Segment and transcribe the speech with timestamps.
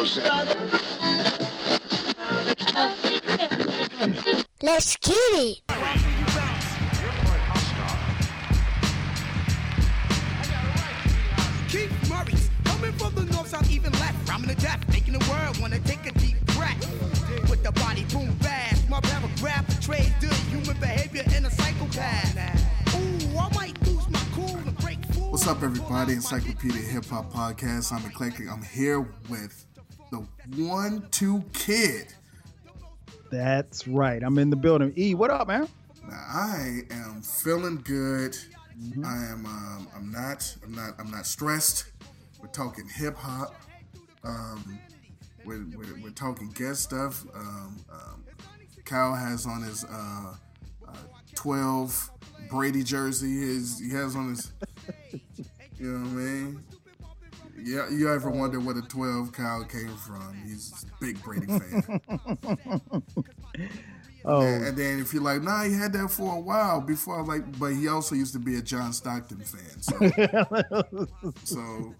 [0.00, 0.16] Let's
[4.96, 5.60] get it.
[11.68, 12.32] Keith Murray,
[12.64, 16.06] coming from the north, south, even left, rhyming to death, making the world wanna take
[16.06, 16.80] a deep breath.
[17.50, 22.38] With the body boom fast, my paragraph portrays the human behavior in a psychopath.
[22.94, 24.96] Ooh, I might lose my cool and break.
[25.28, 26.14] What's up, everybody?
[26.14, 27.92] Encyclopedia Hip Hop Podcast.
[27.92, 28.48] I'm Eclectic.
[28.50, 29.69] I'm here with the
[30.56, 32.14] one two kid.
[33.30, 34.22] That's right.
[34.22, 34.92] I'm in the building.
[34.96, 35.68] E, what up, man?
[36.08, 38.36] Now, I am feeling good.
[39.04, 39.46] I am.
[39.46, 40.56] Um, I'm not.
[40.64, 40.94] I'm not.
[40.98, 41.92] I'm not stressed.
[42.40, 43.54] We're talking hip hop.
[44.24, 44.78] Um,
[45.44, 47.24] we're, we're, we're talking guest stuff.
[47.34, 48.24] Um, um,
[48.84, 50.34] Kyle has on his uh,
[50.88, 50.92] uh,
[51.34, 52.10] 12
[52.50, 53.40] Brady jersey.
[53.40, 54.52] His he has on his.
[55.78, 56.64] You know what I mean?
[57.64, 60.34] Yeah, you ever wonder where the 12 Kyle came from?
[60.44, 62.00] He's a big Brady fan.
[64.22, 67.22] Oh, And, and then if you're like, nah, he had that for a while before,
[67.24, 69.80] like, but he also used to be a John Stockton fan.
[69.80, 69.96] So,
[71.44, 71.94] so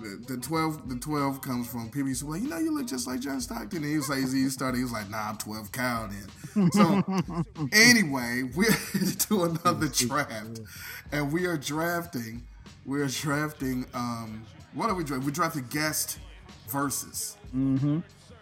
[0.00, 2.08] the, the twelve, the twelve comes from people.
[2.08, 3.82] Used to be like, you know, you look just like John Stockton.
[3.82, 6.70] And he was like, he started, he was like, nah, I'm twelve cow then.
[6.72, 7.02] So
[7.72, 8.72] anyway, we're
[9.28, 10.60] to another draft,
[11.12, 12.42] and we are drafting.
[12.84, 13.86] We are drafting.
[13.94, 14.44] Um,
[14.76, 15.26] what are we drafting?
[15.26, 16.18] We're drafting guest
[16.68, 17.36] versus.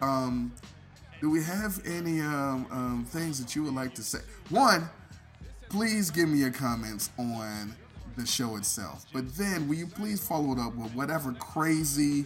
[0.01, 0.51] Um,
[1.21, 4.19] do we have any um, um, things that you would like to say?
[4.49, 4.89] One,
[5.69, 7.73] please give me your comments on
[8.17, 9.05] the show itself.
[9.13, 12.25] But then, will you please follow it up with whatever crazy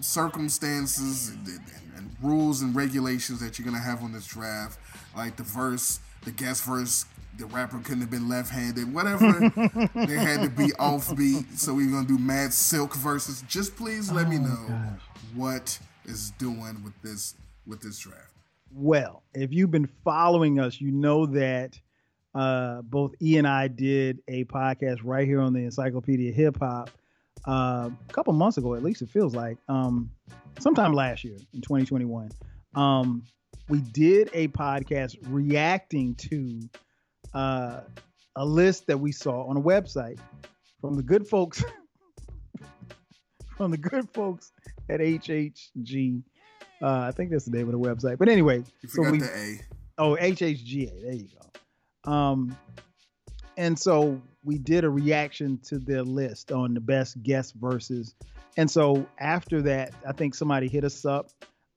[0.00, 1.60] circumstances and, and-
[1.96, 4.78] and rules and regulations that you're gonna have on this draft,
[5.14, 7.04] like the verse, the guest verse.
[7.40, 8.92] The rapper couldn't have been left-handed.
[8.92, 9.40] Whatever
[9.94, 11.58] they had to be offbeat.
[11.58, 13.42] So we are gonna do Mad Silk versus.
[13.48, 14.98] Just please let me know
[15.34, 17.34] what is doing with this
[17.66, 18.28] with this draft.
[18.72, 21.80] well, if you've been following us, you know that
[22.34, 26.90] uh, both E and I did a podcast right here on the Encyclopedia Hip Hop
[27.46, 30.10] uh, a couple months ago, at least it feels like, um,
[30.58, 32.30] sometime last year in 2021.
[32.74, 33.24] Um,
[33.68, 36.60] we did a podcast reacting to
[37.34, 37.80] uh,
[38.36, 40.18] a list that we saw on a website
[40.80, 41.62] from the good folks
[43.56, 44.52] from the good folks
[44.88, 46.22] at HHG.
[46.82, 48.18] Uh, I think that's the name of the website.
[48.18, 49.60] But anyway, You so we the A.
[49.98, 51.02] oh HHGA.
[51.02, 51.28] There you
[52.04, 52.10] go.
[52.10, 52.56] Um,
[53.58, 58.14] and so we did a reaction to their list on the best guest verses.
[58.56, 61.28] And so after that, I think somebody hit us up.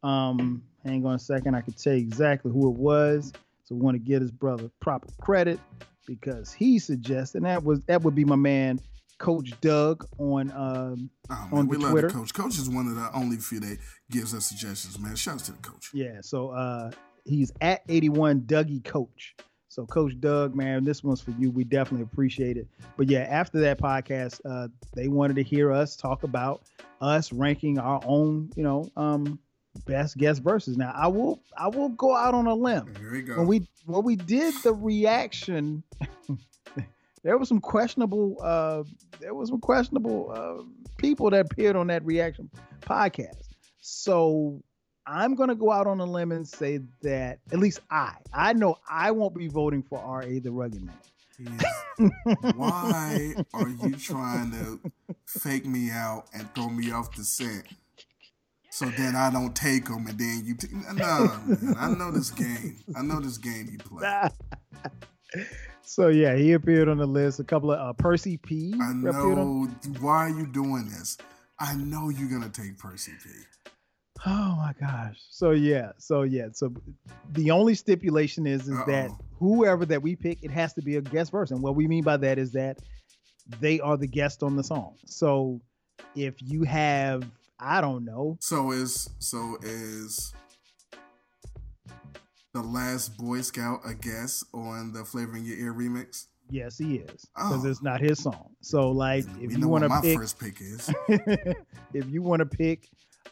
[0.01, 3.33] Um, hang on a second, I could tell you exactly who it was.
[3.65, 5.59] So we want to give his brother proper credit
[6.05, 8.79] because he suggested and that was that would be my man,
[9.19, 12.33] Coach Doug on um, Oh, man, on we the love the coach.
[12.33, 13.77] Coach is one of the only few that
[14.11, 15.15] gives us suggestions, man.
[15.15, 15.91] Shouts to the coach.
[15.93, 16.91] Yeah, so uh
[17.25, 19.35] he's at 81 Dougie Coach.
[19.69, 21.49] So Coach Doug, man, this one's for you.
[21.49, 22.67] We definitely appreciate it.
[22.97, 26.63] But yeah, after that podcast, uh they wanted to hear us talk about
[26.99, 29.39] us ranking our own, you know, um
[29.85, 30.77] best guest verses.
[30.77, 32.93] Now I will I will go out on a limb.
[32.99, 33.37] Here we go.
[33.37, 35.83] When we when we did the reaction,
[37.23, 38.83] there was some questionable uh
[39.19, 40.63] there was some questionable uh
[40.97, 42.49] people that appeared on that reaction
[42.81, 43.43] podcast.
[43.79, 44.61] So
[45.05, 48.77] I'm gonna go out on a limb and say that at least I I know
[48.89, 50.39] I won't be voting for R.A.
[50.39, 50.95] the Rugged Man.
[51.39, 51.63] Yes.
[52.55, 54.79] Why are you trying to
[55.25, 57.65] fake me out and throw me off the scent?
[58.73, 60.55] So then I don't take them, and then you.
[60.55, 61.75] T- no, man.
[61.77, 62.79] I know this game.
[62.97, 64.29] I know this game you play.
[65.83, 67.39] so yeah, he appeared on the list.
[67.39, 68.73] A couple of uh, Percy P.
[68.81, 69.67] I know.
[69.99, 71.19] Why are you doing this?
[71.59, 73.29] I know you're gonna take Percy P.
[74.25, 75.19] Oh my gosh.
[75.29, 76.73] So yeah, so yeah, so
[77.33, 79.25] the only stipulation is is that Uh-oh.
[79.37, 81.51] whoever that we pick, it has to be a guest verse.
[81.51, 82.79] And what we mean by that is that
[83.59, 84.95] they are the guest on the song.
[85.05, 85.61] So
[86.15, 87.23] if you have,
[87.59, 90.33] I don't know, So is so is
[92.53, 96.27] the last Boy Scout a guest on the Flavor in Your Ear remix?
[96.49, 97.69] yes, he is because Oh.
[97.69, 98.49] it's not his song.
[98.61, 100.89] So like, if you what want my to pick, first pick is.
[101.93, 102.89] if you want to pick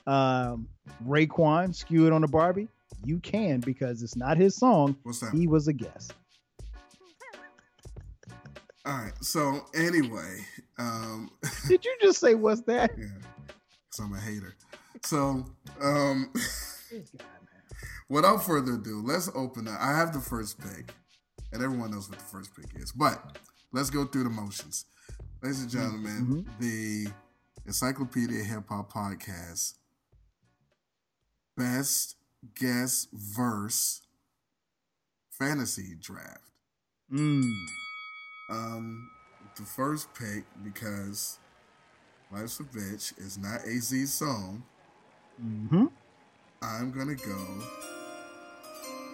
[0.07, 0.67] um,
[1.05, 2.67] Raekwon, "Skew It on the Barbie,"
[3.03, 4.95] you can because it's not his song.
[5.03, 5.33] What's that?
[5.33, 6.13] He was a guest.
[8.85, 9.13] All right.
[9.21, 10.39] So anyway,
[10.79, 11.29] um,
[11.67, 12.91] Did you just say what's that?
[12.97, 13.05] yeah,
[13.91, 14.55] because I'm a hater.
[15.03, 15.45] So
[15.81, 16.31] um,
[18.09, 19.77] without further ado, let's open up.
[19.79, 20.93] I have the first pick,
[21.51, 22.91] and everyone knows what the first pick is.
[22.91, 23.37] But
[23.71, 24.85] let's go through the motions,
[25.41, 26.45] ladies and gentlemen.
[26.59, 27.07] The
[27.65, 29.75] Encyclopedia Hip Hop Podcast
[31.57, 32.15] best
[32.59, 34.01] guest verse
[35.29, 36.39] fantasy draft.
[37.11, 37.43] Mm.
[38.49, 39.09] Um,
[39.57, 41.39] the first pick because
[42.31, 44.63] "Life's a Bitch" is not AZ's song.
[45.43, 45.85] mm-hmm.
[46.61, 47.37] I'm gonna go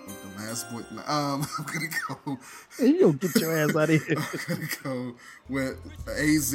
[0.05, 0.79] with the last boy.
[1.07, 2.39] Um, I'm gonna go.
[2.79, 4.17] You don't get your ass out of here.
[4.49, 5.15] I'm gonna go
[5.49, 6.53] with AZ.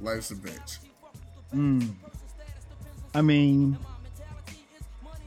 [0.00, 0.78] Life's a bitch.
[1.54, 1.94] Mm.
[3.14, 3.78] I mean,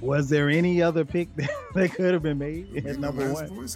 [0.01, 3.67] was there any other pick that, that could have been made at number last one?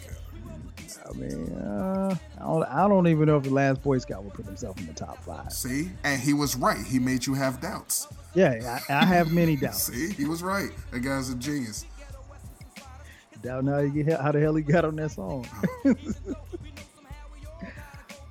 [1.05, 4.33] I mean, uh, I, don't, I don't even know if the last Boy Scout would
[4.33, 5.51] put himself in the top five.
[5.51, 6.83] See, and he was right.
[6.85, 8.07] He made you have doubts.
[8.33, 9.83] Yeah, I, I have many doubts.
[9.83, 10.69] See, he was right.
[10.91, 11.85] That guy's a genius.
[13.41, 15.45] Doubt now you get how the hell he got on that song.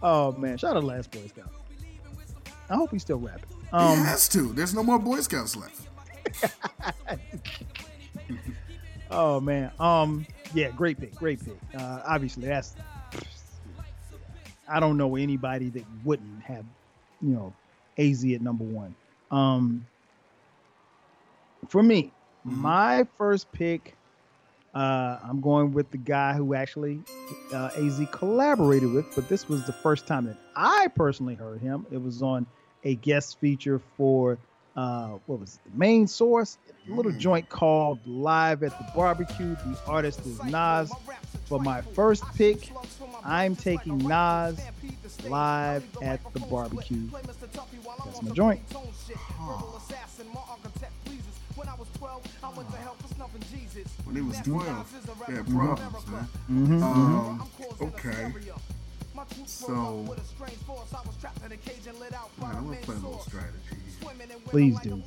[0.03, 1.51] oh man, shout out to Last Boy Scout.
[2.71, 3.51] I hope he's still rapping.
[3.51, 4.53] he Um, has to.
[4.55, 5.79] There's no more Boy Scouts left.
[9.11, 11.57] oh man, um, yeah, great pick, great pick.
[11.79, 12.75] Uh, obviously, that's
[14.69, 16.65] I don't know anybody that wouldn't have,
[17.21, 17.55] you know,
[17.99, 18.95] AZ at number one.
[19.31, 19.87] Um,
[21.69, 22.13] for me,
[22.47, 22.53] Mhm.
[22.53, 23.97] my first pick,
[24.75, 27.03] uh, I'm going with the guy who actually
[27.53, 31.87] uh, AZ collaborated with, but this was the first time that I personally heard him.
[31.91, 32.47] It was on
[32.85, 34.39] a guest feature for
[34.77, 36.59] uh, what was it, the main source,
[36.91, 37.19] a little Mm.
[37.19, 39.55] joint called Live at the Barbecue.
[39.55, 40.91] The artist is Nas.
[41.47, 42.71] For my first pick,
[43.25, 44.59] I'm taking Nas
[45.29, 47.09] live at the barbecue.
[47.11, 48.61] That's my joint.
[54.05, 54.95] When he was 12,
[55.27, 56.29] he had problems, man.
[56.51, 57.49] Mm-hmm, Um,
[57.81, 58.33] okay.
[59.47, 60.17] So,
[62.41, 63.82] man, I'm gonna play a little strategy.
[64.03, 64.39] Here.
[64.47, 65.03] Please do,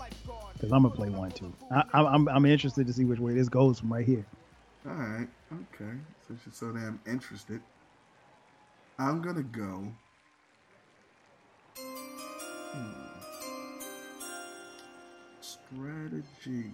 [0.53, 1.53] because I'm gonna play one too.
[1.71, 4.25] I, I'm, I'm I'm interested to see which way this goes from right here.
[4.88, 5.92] All right, okay.
[6.27, 7.62] Since you're so damn interested,
[8.97, 9.92] I'm gonna go.
[11.77, 12.92] Hmm.
[15.42, 16.71] Strategy.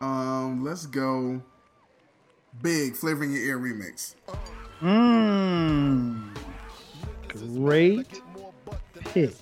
[0.00, 1.42] Um, let's go.
[2.62, 4.14] Big Flavor in Your Ear remix.
[4.80, 6.34] Mmm.
[7.54, 8.20] Great
[8.94, 9.34] pick.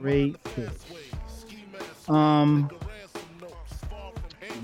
[0.00, 0.68] Great pick.
[2.08, 2.70] Um.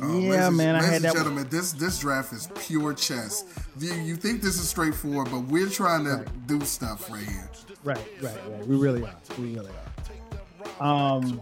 [0.02, 1.12] Uh, Yeah, ladies man, I had that.
[1.14, 3.44] gentlemen, this this draft is pure chess.
[3.78, 7.50] You, you think this is straightforward, but we're trying to do stuff right here.
[7.84, 8.66] Right, right, right.
[8.66, 9.14] We really are.
[9.38, 9.70] We really
[10.80, 10.84] are.
[10.86, 11.40] Um.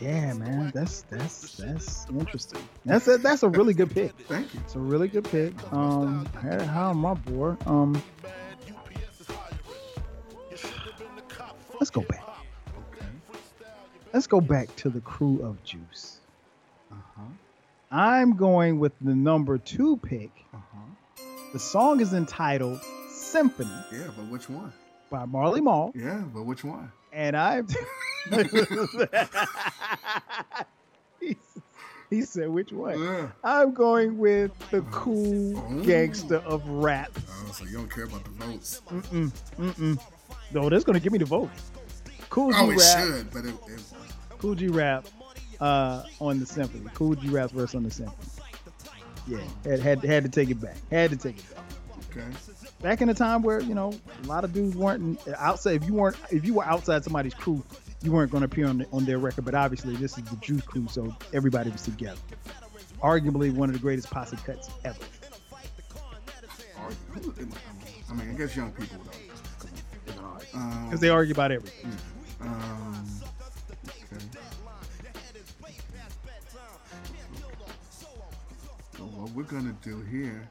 [0.00, 0.70] Yeah, man.
[0.74, 2.60] That's that's that's interesting.
[2.84, 4.12] That's a, that's a really good pick.
[4.26, 4.60] Thank you.
[4.64, 5.52] It's a really good pick.
[5.72, 7.58] Um, how, how am I bored?
[7.66, 8.02] Um,
[11.80, 12.22] let's go back.
[12.92, 13.06] Okay.
[14.12, 16.18] Let's go back to the crew of Juice.
[16.92, 17.22] Uh huh.
[17.90, 20.30] I'm going with the number two pick.
[20.54, 21.22] Uh huh.
[21.52, 22.80] The song is entitled
[23.10, 24.72] "Symphony" Yeah, but which one?
[25.10, 26.92] by Marley Marl, Yeah, but which one?
[27.12, 27.62] and I.
[31.20, 31.36] he,
[32.10, 33.28] he said, "Which one?" Yeah.
[33.42, 35.82] I'm going with the cool Oh.
[35.82, 37.10] gangster of rap.
[37.16, 38.82] Oh, so you don't care about the votes?
[38.88, 39.98] Mm-mm, mm-mm.
[40.52, 41.50] No, that's gonna give me the vote.
[42.28, 43.82] Kool G Oh, it rap, should, but it, it
[44.38, 45.06] Kool G Rap,
[45.60, 46.88] uh, on the symphony.
[46.94, 48.16] Kool G Rap's verse on the symphony.
[49.26, 50.76] Yeah, had, had had to take it back.
[50.90, 51.64] Had to take it back.
[52.10, 52.36] okay.
[52.82, 53.92] Back in the time where you know
[54.24, 55.74] a lot of dudes weren't outside.
[55.82, 57.62] If you weren't, if you were outside somebody's crew,
[58.02, 59.44] you weren't going to appear on the, on their record.
[59.44, 62.18] But obviously, this is the Juice crew, so everybody was together.
[63.02, 64.96] Arguably one of the greatest posse cuts ever.
[68.08, 69.29] I mean, I guess young people though.
[70.54, 71.92] Um, Because they argue about everything.
[72.40, 73.06] Um,
[74.12, 74.24] okay.
[78.96, 80.48] So what we're gonna do here?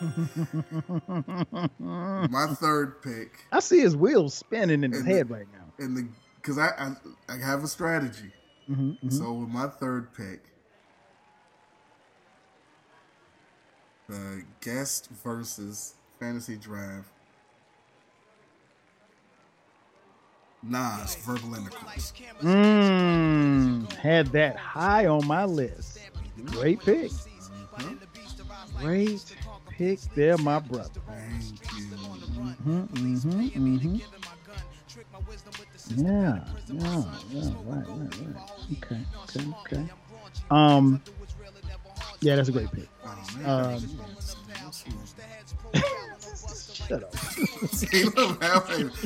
[1.78, 5.84] My third pick I see his wheels spinning in his the- head right now.
[5.84, 6.94] in the because I, I
[7.28, 8.32] I have a strategy.
[8.70, 9.12] Mhm, mhm.
[9.12, 10.44] So with my third pick,
[14.08, 17.08] the guest versus fantasy draft.
[20.62, 22.12] Nas, verbal intercourse.
[22.42, 26.00] Mmm, had that high on my list.
[26.46, 27.12] Great pick.
[28.80, 29.24] Great
[29.68, 31.00] pick there, my brother.
[31.06, 31.86] Thank you.
[32.66, 32.80] Mm-hmm,
[33.14, 33.96] mm-hmm, mm-hmm.
[35.96, 38.36] Yeah, yeah, yeah, right, right, right.
[38.82, 39.84] Okay, okay, okay.
[40.50, 41.00] Um,
[42.20, 42.88] yeah, that's a great pick.
[43.44, 43.74] Oh.
[43.74, 43.82] Um,
[46.72, 47.14] Shut up.
[47.68, 48.42] See, look,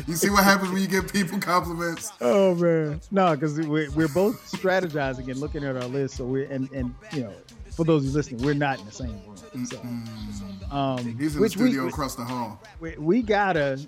[0.06, 2.12] you see what happens when you give people compliments?
[2.20, 6.16] Oh man, no, because we're we're both strategizing and looking at our list.
[6.16, 7.32] So we're and and you know,
[7.70, 9.66] for those who's listening, we're not in the same room.
[9.66, 9.80] So,
[10.70, 12.60] um, He's in the which we- studio we, across the hall.
[12.80, 13.80] we, we gotta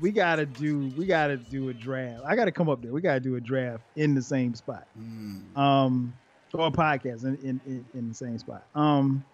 [0.00, 2.22] we gotta do we gotta do a draft.
[2.26, 2.92] I gotta come up there.
[2.92, 4.86] We gotta do a draft in the same spot.
[4.98, 5.56] Mm.
[5.56, 6.14] Um,
[6.54, 8.64] or a podcast in in, in, in the same spot.
[8.74, 9.24] Um,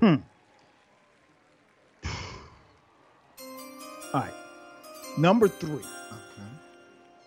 [0.00, 0.16] hmm.
[4.14, 4.34] All right,
[5.18, 5.72] number three.
[5.72, 6.48] Okay.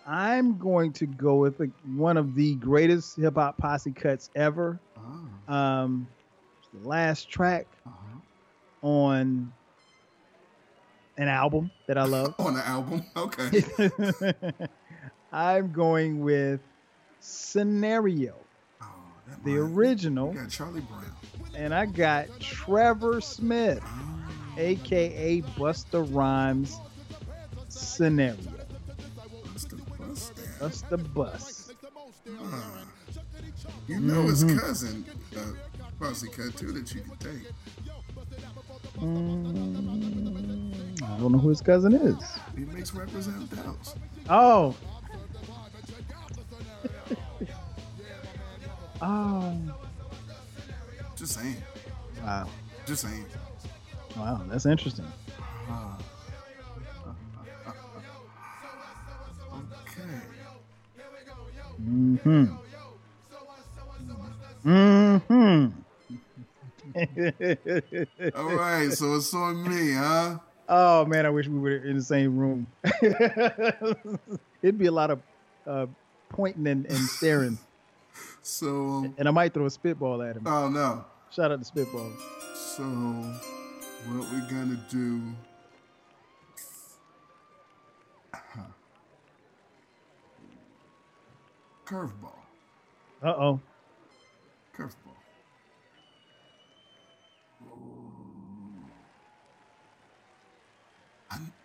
[0.06, 1.60] I'm going to go with
[1.94, 4.80] one of the greatest hip hop posse cuts ever.
[4.96, 6.08] Oh, Um,
[6.74, 8.86] the last track uh-huh.
[8.86, 9.52] on
[11.18, 12.34] an album that I love.
[12.38, 13.04] On the album?
[13.16, 13.64] Okay.
[15.32, 16.60] I'm going with
[17.20, 18.34] Scenario,
[19.32, 21.04] that the original, You got Charlie Brown.
[21.54, 24.24] and I got Trevor Smith, Oh,
[24.58, 26.78] aka Busta Rhymes.
[27.68, 28.36] Scenario.
[29.54, 29.78] Mr.
[29.98, 30.58] Busta.
[30.58, 31.72] That's the bus.
[32.42, 32.84] Ah.
[33.88, 34.58] You know his Mhm.
[34.58, 35.04] cousin,
[35.36, 35.40] uh,
[35.98, 37.48] Posse Cut, too, that you could take.
[39.32, 42.16] Mm, I don't know who his cousin is.
[42.56, 43.94] He makes representatives.
[44.28, 44.74] Oh.
[49.02, 49.58] Oh.
[51.16, 51.62] Just saying.
[52.22, 52.48] Wow.
[52.86, 53.26] Just saying.
[54.16, 55.06] Wow, that's interesting.
[55.68, 55.98] Ah.
[59.52, 60.02] Okay.
[61.80, 62.44] Mm-hmm.
[64.64, 65.66] Mm-hmm.
[68.36, 70.38] All right, so it's on me, huh?
[70.68, 72.66] oh man, I wish we were in the same room.
[74.62, 75.20] It'd be a lot of
[75.66, 75.86] uh,
[76.28, 77.58] pointing and, and staring,
[78.42, 80.42] So, um, and I might throw a spitball at him.
[80.46, 81.04] oh no.
[81.30, 82.10] Shout out to spitball.
[82.54, 85.22] So, what we gonna do?
[88.34, 88.60] Huh.
[91.86, 92.34] Curveball.
[93.22, 93.60] Uh oh.
[94.76, 95.16] Curveball.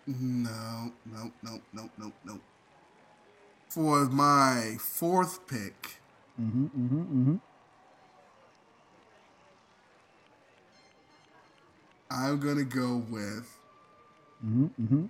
[0.06, 2.40] No, no, no, no, no, no.
[3.68, 5.97] For my fourth pick,
[6.40, 6.64] Mm-hmm.
[6.66, 7.02] Mm-hmm.
[7.20, 7.36] Mm-hmm.
[12.10, 13.58] I'm gonna go with
[14.44, 14.66] Mm-hmm.
[14.80, 15.06] Mm-hmm.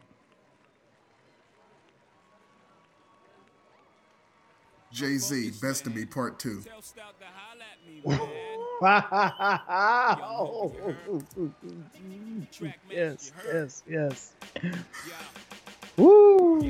[4.92, 5.52] Jay Z.
[5.60, 6.62] Best of Me Part Two.
[12.90, 14.32] yes, yes, yes.
[15.96, 16.60] Woo!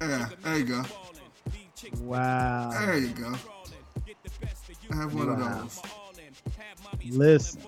[0.00, 0.82] Yeah, there you go.
[2.02, 2.70] Wow.
[2.72, 3.34] There you go.
[4.94, 5.62] I have one Wow.
[5.62, 5.82] of
[7.02, 7.10] those.
[7.10, 7.60] Listen.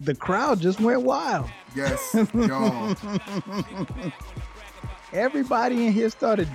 [0.00, 1.50] The crowd just went wild.
[1.76, 2.94] Yes, y'all.
[5.12, 6.48] Everybody in here started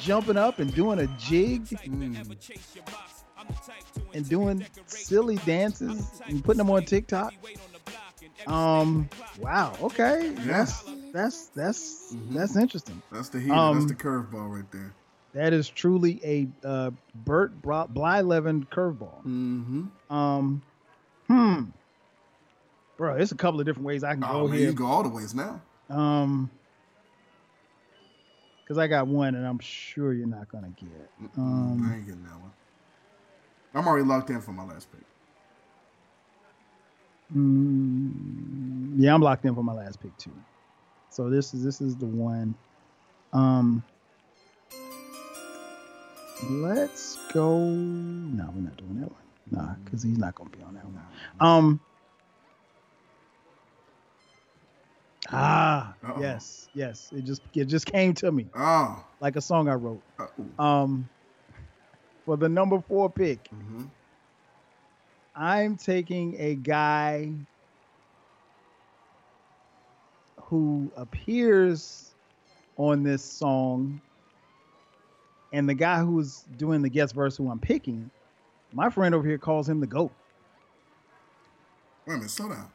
[0.00, 2.36] jumping up and doing a jig Mm.
[4.14, 7.34] and doing silly dances and putting them on TikTok.
[8.46, 9.76] Um, wow.
[9.82, 10.32] Okay.
[10.38, 12.32] That's that's that's Mhm.
[12.34, 13.02] that's interesting.
[13.12, 13.50] That's the heat.
[13.50, 14.92] Um, That's the curveball right there.
[15.34, 19.24] That is truly a uh, Bert Bra- Blyleven curveball.
[19.26, 20.14] Mm-hmm.
[20.14, 20.62] Um,
[21.26, 21.64] hmm,
[22.96, 24.68] bro, there's a couple of different ways I can Oh, go man, here.
[24.68, 25.60] you go all the ways now.
[25.90, 26.50] Um,
[28.64, 31.10] because I got one, and I'm sure you're not gonna get.
[31.36, 32.50] Um, I ain't getting that one.
[33.74, 35.00] I'm already locked in for my last pick.
[37.34, 40.32] Mm, yeah, I'm locked in for my last pick too.
[41.10, 42.54] So this is this is the one.
[43.32, 43.82] Um,
[46.42, 47.58] let's go.
[47.58, 49.22] No, we're not doing that one.
[49.50, 51.00] Nah, because he's not gonna be on that one.
[51.40, 51.80] Um.
[55.30, 56.20] Ah, Uh-oh.
[56.20, 57.10] yes, yes.
[57.12, 59.04] It just it just came to me Oh.
[59.20, 60.02] like a song I wrote.
[60.18, 60.62] Uh, ooh.
[60.62, 61.08] Um,
[62.24, 63.84] for the number four pick, hmm
[65.34, 67.30] I'm taking a guy
[70.42, 72.14] who appears
[72.76, 74.00] on this song,
[75.52, 78.10] and the guy who's doing the guest verse who I'm picking,
[78.72, 80.12] my friend over here calls him the GOAT.
[82.06, 82.70] Wait a minute, slow down.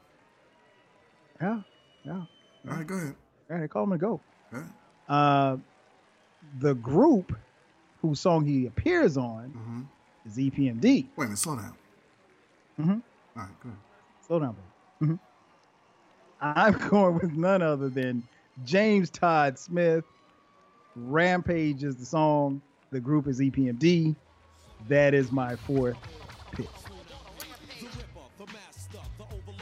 [1.42, 1.60] Yeah,
[2.06, 2.12] yeah.
[2.14, 2.28] All
[2.66, 3.16] right, go ahead.
[3.50, 4.22] Yeah, they call him the GOAT.
[4.52, 4.64] Go.
[5.10, 5.58] Uh,
[6.60, 7.36] the group
[8.02, 9.82] whose song he appears on hmm
[10.26, 10.82] is EPMD.
[10.84, 11.74] Wait a minute, slow down.
[12.80, 12.92] Mm-hmm.
[12.92, 13.00] All
[13.36, 13.80] right, go ahead.
[14.26, 14.56] Slow down,
[15.00, 15.08] bro.
[15.10, 15.20] Mhm.
[16.40, 18.24] I'm going with none other than
[18.64, 20.06] James Todd Smith.
[20.96, 22.62] Rampage is the song.
[22.92, 24.16] The group is EPMD.
[24.88, 25.98] That is my fourth
[26.52, 26.68] pick.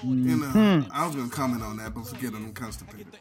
[0.04, 0.92] You uh, know, mm-hmm.
[0.92, 2.36] I was gonna comment on that, but forget it.
[2.36, 3.06] I'm constipated.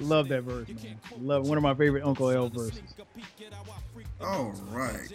[0.00, 1.00] Love that verse, man.
[1.18, 2.82] Love one of my favorite Uncle L verses.
[4.20, 5.08] All right.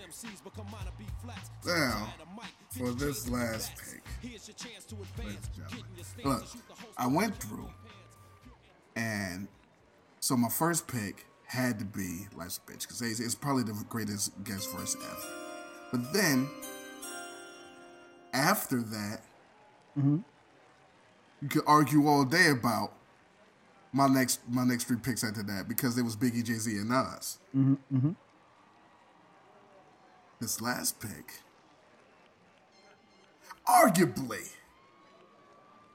[1.65, 2.13] Now,
[2.71, 5.37] for this last pick, ladies and gentlemen,
[6.23, 6.43] look,
[6.97, 7.69] I went through,
[8.95, 9.47] and
[10.19, 14.31] so my first pick had to be Life's a Bitch because it's, probably the greatest
[14.43, 15.27] guest verse ever.
[15.91, 16.49] But then,
[18.33, 19.21] after that,
[19.97, 20.17] mm-hmm.
[21.41, 22.93] you could argue all day about
[23.91, 26.89] my next my next three picks after that because there was Biggie, Jay Z, and
[26.89, 27.37] Nas.
[27.55, 28.11] Mm-hmm, mm-hmm.
[30.41, 31.41] This last pick,
[33.67, 34.49] arguably,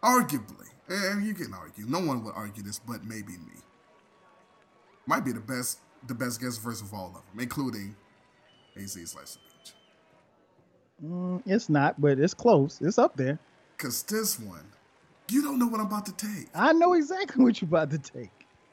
[0.03, 1.87] arguably, and you can argue.
[1.87, 3.61] No one would argue this, but maybe me.
[5.07, 7.95] Might be the best, the best guest verse of all of them, including
[8.77, 9.75] AZ's Life's of Beach.
[11.05, 12.81] Mm, It's not, but it's close.
[12.81, 13.39] It's up there.
[13.79, 14.67] Cause this one,
[15.31, 16.49] you don't know what I'm about to take.
[16.55, 18.31] I know exactly what you're about to take.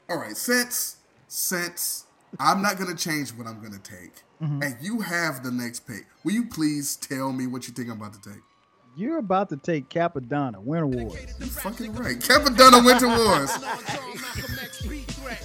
[0.10, 2.06] All right, since since
[2.40, 6.34] I'm not gonna change what I'm gonna take, and you have the next pick, will
[6.34, 8.42] you please tell me what you think I'm about to take?
[8.98, 11.40] You're about to take Cappadonna, Winter Warz.
[11.40, 12.18] You're fucking right.
[12.18, 13.52] Cappadonna Winter Wars.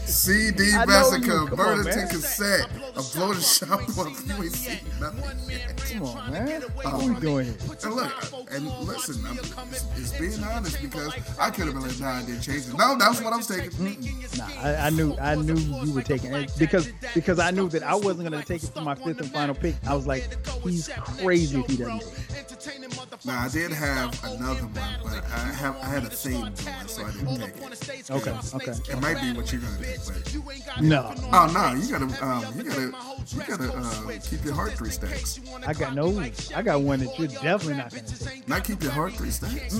[0.07, 1.47] CD I know Massacre, you.
[1.49, 2.09] Come on, Murder to man.
[2.09, 4.07] Cassette, a blow the shop up.
[4.27, 5.77] You ain't seen nothing yet.
[5.77, 6.63] Come on, man.
[6.63, 7.55] What are we doing here?
[7.85, 8.13] And look,
[8.53, 9.39] and listen, I'm,
[9.71, 12.77] it's, it's being honest because I could have been like, nah, I didn't change it.
[12.77, 14.07] No, that's what I'm taking.
[14.37, 17.83] Nah, I, I knew I knew you were taking it because because I knew that
[17.83, 19.75] I wasn't gonna take it for my fifth and final pick.
[19.87, 20.29] I was like,
[20.63, 20.89] he's
[21.19, 22.30] crazy if he doesn't.
[22.61, 22.81] Take.
[23.25, 27.05] Now I did have another one, but I have I had a theme one, so
[27.05, 27.37] I didn't
[27.81, 28.11] take it.
[28.11, 28.73] Okay, okay.
[28.93, 32.63] It might be what you're gonna take, but No, oh no, you gotta um, you
[32.65, 32.93] gotta
[33.35, 35.41] you gotta uh, keep your heart three stacks.
[35.67, 36.21] I got no.
[36.55, 38.49] I got one that you're definitely not gonna take.
[38.49, 39.79] Not keep your heart three stacks.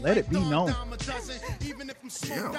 [0.00, 0.74] Let it be known.
[2.28, 2.52] Yeah.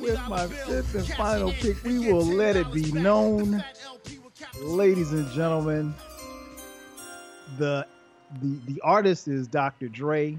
[0.00, 3.62] With my fifth and final pick, we will let it be known,
[4.60, 5.94] ladies and gentlemen.
[7.58, 7.86] The
[8.42, 9.88] the the artist is Dr.
[9.88, 10.38] Dre,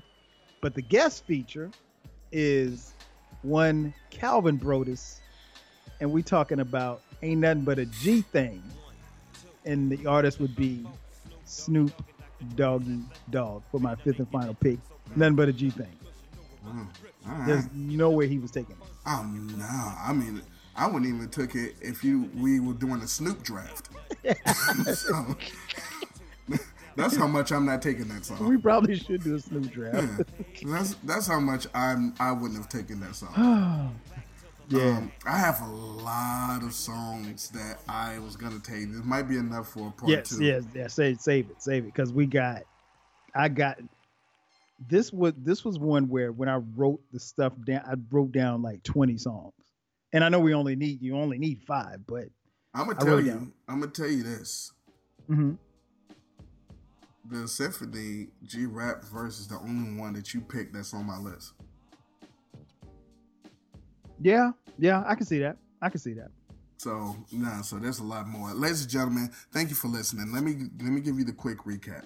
[0.62, 1.72] but the guest feature
[2.32, 2.94] is
[3.44, 5.22] one Calvin Broadus,
[6.02, 8.62] and we talking about ain't nothing but a G thing,
[9.66, 10.86] and the artist would be
[11.46, 11.94] Snoop
[12.56, 14.80] Doggy Dogg for my fifth and final pick.
[15.16, 15.88] Nothing but a G thing.
[16.68, 16.88] Mm,
[17.28, 17.48] all right.
[17.48, 18.88] There's no way he was taking it.
[19.06, 20.42] Oh no, I mean,
[20.78, 23.90] I wouldn't even took it if you we were doing a Snoop draft.
[24.94, 25.38] So,
[26.98, 28.48] that's how much I'm not taking that song.
[28.50, 30.24] We probably should do a Snoop draft.
[30.66, 33.96] That's that's how much I'm I wouldn't have taken that song.
[34.70, 34.98] yeah.
[34.98, 38.92] Um, I have a lot of songs that I was gonna take.
[38.92, 40.44] This might be enough for a part yes, two.
[40.44, 40.88] yes, yeah.
[40.88, 42.64] Save, save it, save it, because we got.
[43.36, 43.78] I got.
[44.90, 48.62] This was this was one where when I wrote the stuff down, I wrote down
[48.62, 49.54] like twenty songs,
[50.14, 52.26] and I know we only need you only need five, but
[52.74, 53.32] I'm gonna tell you.
[53.32, 53.54] down.
[53.68, 54.72] I'm gonna tell you this.
[55.30, 55.54] Mm-hmm.
[57.30, 61.18] The Symphony G Rap verse is the only one that you picked that's on my
[61.18, 61.54] list.
[64.22, 65.58] yeah, yeah, I can see that.
[65.82, 66.30] I can see that.
[66.78, 68.54] So nah, so there's a lot more.
[68.54, 70.32] Ladies and gentlemen, thank you for listening.
[70.32, 72.06] Let me let me give you the quick recap.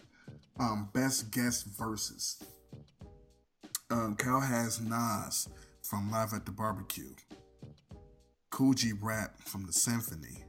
[0.60, 2.42] Um, best guest verses.
[3.90, 5.50] Um, Cal has Nas
[5.84, 7.10] from Live at the Barbecue.
[8.52, 10.44] Kool G Rap from the Symphony.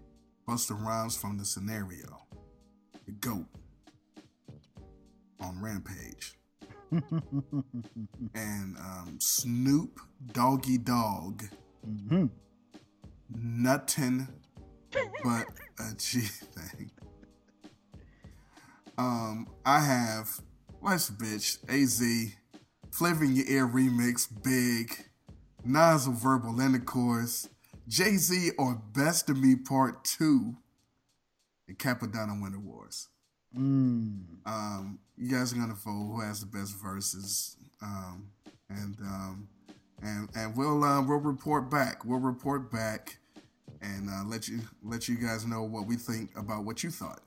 [0.47, 2.27] Busta Rhymes from the Scenario.
[3.07, 3.47] The Goat
[5.41, 6.35] on Rampage.
[8.35, 9.99] and um, Snoop
[10.33, 11.43] Doggy Dogg
[11.89, 12.31] Mhm.
[13.31, 14.29] nothing
[15.25, 15.47] but
[15.81, 16.91] a G thing.
[18.99, 20.29] Um, I have
[20.83, 22.35] Life's a Bitch, AZ,
[22.93, 25.07] Flavor in Your Ear remix, Big,
[25.65, 27.49] Nas of Verbal Intercourse,
[27.93, 30.57] Jay Z or Best of Me Part 2,
[31.69, 33.09] and Cappadonna Winter Warz.
[33.55, 34.25] Mm.
[34.47, 38.31] Um, you guys are gonna vote who has the best verses, um,
[38.71, 39.49] and um,
[40.03, 42.03] and and we'll uh, we'll report back.
[42.07, 43.19] We'll report back
[43.83, 47.21] and uh, let you let you guys know what we think about what you thought.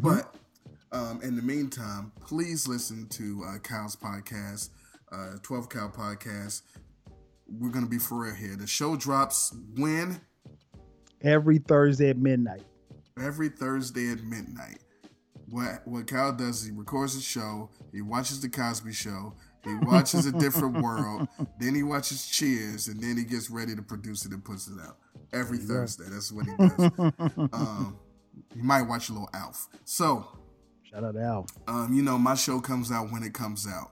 [0.00, 0.34] But
[0.92, 4.70] um, in the meantime, please listen to uh, Cal's podcast,
[5.12, 6.62] uh, Twelve Cal podcast.
[7.50, 8.56] We're gonna be for real here.
[8.56, 10.20] The show drops when
[11.22, 12.62] Every Thursday at midnight.
[13.18, 14.78] every Thursday at midnight.
[15.48, 19.34] What what Kyle does is he records the show, he watches the Cosby Show,
[19.64, 21.26] he watches a different world,
[21.58, 24.78] then he watches Cheers, and then he gets ready to produce it and puts it
[24.80, 24.96] out
[25.32, 26.04] every Thursday.
[26.08, 26.90] That's what he does.
[27.52, 27.98] um,
[28.54, 29.68] You might watch a little Alf.
[29.84, 30.26] So,
[30.84, 31.46] shout out to Alf.
[31.66, 33.90] Um, you know, my show comes out when it comes out.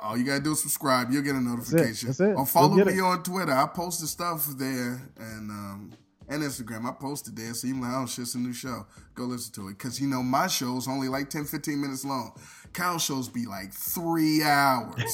[0.00, 1.10] All you gotta do is subscribe.
[1.10, 2.08] You'll get a notification.
[2.08, 2.24] That's it.
[2.24, 2.36] That's it.
[2.36, 3.00] Or follow me it.
[3.00, 3.52] on Twitter.
[3.52, 5.92] I post the stuff there and um
[6.28, 6.86] and Instagram.
[6.86, 8.86] I posted there, so you're like, oh, shit's a new show.
[9.14, 9.78] Go listen to it.
[9.78, 12.32] Because, you know, my show's only like 10, 15 minutes long.
[12.72, 15.12] Kyle shows be like three hours.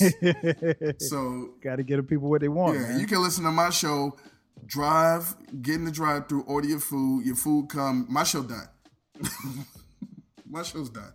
[0.99, 2.79] so, got to get the people what they want.
[2.79, 3.01] Yeah, man.
[3.01, 4.17] you can listen to my show,
[4.67, 8.07] drive, get in the drive through, order your food, your food come.
[8.09, 8.69] My show done.
[10.47, 11.13] my show's done.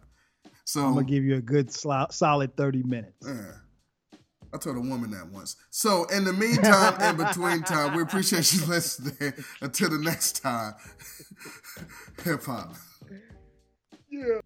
[0.67, 3.25] So, I'm going to give you a good solid 30 minutes.
[3.25, 3.53] Yeah.
[4.53, 5.55] I told a woman that once.
[5.69, 9.33] So, in the meantime, in between time, we appreciate you listening.
[9.61, 10.73] Until the next time,
[12.21, 12.75] hip hop.
[14.09, 14.41] Yeah.